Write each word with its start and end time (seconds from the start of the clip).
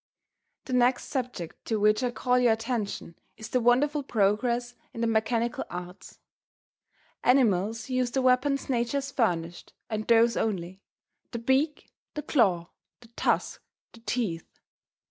The 0.65 0.73
next 0.73 1.09
subject 1.11 1.63
to 1.65 1.79
which 1.79 2.01
I 2.03 2.09
call 2.09 2.39
your 2.39 2.53
attention 2.53 3.19
is 3.37 3.49
the 3.49 3.59
wonderful 3.59 4.01
progress 4.01 4.73
in 4.95 5.01
the 5.01 5.05
mechanical 5.05 5.63
arts. 5.69 6.17
Animals 7.23 7.87
use 7.87 8.09
the 8.09 8.23
weapons 8.23 8.67
nature 8.67 8.97
has 8.97 9.11
furnished, 9.11 9.73
and 9.91 10.07
those 10.07 10.35
only 10.35 10.81
the 11.29 11.37
beak, 11.37 11.91
the 12.15 12.23
claw, 12.23 12.71
the 13.01 13.09
tusk, 13.09 13.61
the 13.93 13.99
teeth. 13.99 14.57